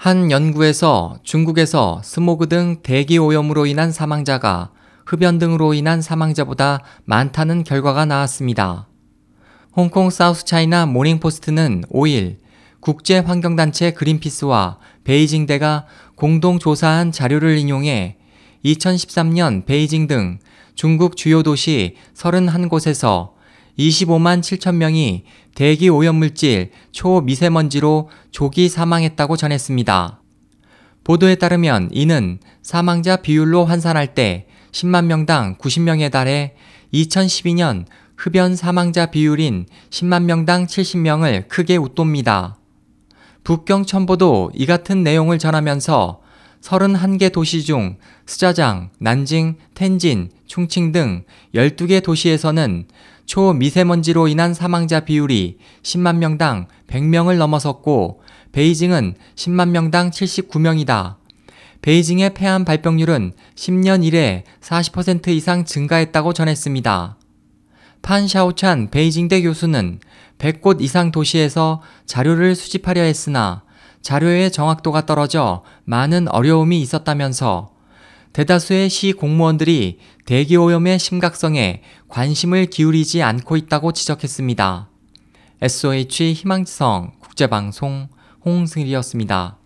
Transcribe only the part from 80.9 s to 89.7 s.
심각성에 관심을 기울이지 않고 있다고 지적했습니다. SOH 희망지성 국제방송 홍승일이었습니다.